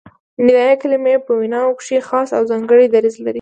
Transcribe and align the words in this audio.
ندائیه 0.45 0.79
کلیمې 0.81 1.15
په 1.25 1.31
ویناوو 1.41 1.77
کښي 1.79 1.99
خاص 2.07 2.29
او 2.37 2.43
ځانګړی 2.51 2.85
دریځ 2.89 3.15
لري. 3.19 3.29